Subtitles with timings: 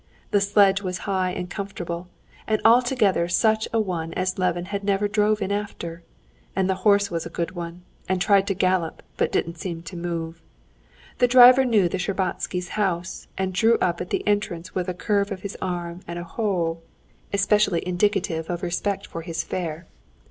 [0.31, 2.07] The sledge was high and comfortable,
[2.47, 6.01] and altogether such a one as Levin never drove in after,
[6.55, 9.95] and the horse was a good one, and tried to gallop but didn't seem to
[9.95, 10.41] move.
[11.19, 15.31] The driver knew the Shtcherbatskys' house, and drew up at the entrance with a curve
[15.31, 16.79] of his arm and a "Wo!"
[17.31, 19.85] especially indicative of respect for his fare.